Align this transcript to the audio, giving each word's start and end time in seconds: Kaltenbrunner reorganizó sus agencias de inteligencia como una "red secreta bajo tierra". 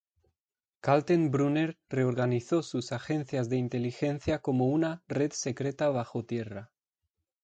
Kaltenbrunner 0.81 1.75
reorganizó 1.91 2.63
sus 2.63 2.91
agencias 2.91 3.49
de 3.49 3.57
inteligencia 3.57 4.39
como 4.41 4.65
una 4.65 5.03
"red 5.07 5.31
secreta 5.31 5.89
bajo 5.89 6.25
tierra". 6.25 6.71